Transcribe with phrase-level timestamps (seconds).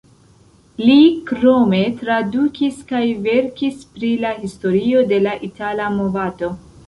[0.85, 0.95] Li
[1.31, 6.51] krome tradukis kaj verkis pri la historio de la itala movado.